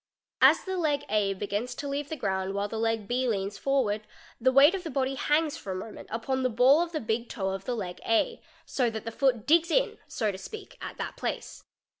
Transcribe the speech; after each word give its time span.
As 0.41 0.63
the 0.63 0.77
leg 0.77 1.05
A 1.09 1.35
begins 1.35 1.75
to 1.75 1.87
leave 1.87 2.09
the 2.09 2.15
ground 2.15 2.55
while 2.55 2.67
the 2.67 2.79
leg 2.79 3.07
B 3.07 3.27
leans 3.27 3.59
fc 3.59 3.65
ward, 3.67 4.01
the 4.39 4.51
weight 4.51 4.73
of 4.73 4.83
the 4.83 4.89
body 4.89 5.13
hangs 5.13 5.57
for 5.57 5.73
1 5.73 5.77
moment 5.77 6.09
upon 6.11 6.41
the 6.41 6.49
ball 6.49 6.81
of 6.81 6.91
the 6.91 6.99
big 6.99 7.29
toe 7.29 7.49
of 7.51 7.67
he 7.67 7.71
leg 7.71 8.01
A, 8.03 8.41
so 8.65 8.89
that 8.89 9.05
the 9.05 9.11
foot 9.11 9.45
digs 9.45 9.69
in 9.69 9.99
so 10.07 10.31
to 10.31 10.57
eak, 10.57 10.75
at 10.81 10.97
that 10.97 11.17
place. 11.17 11.65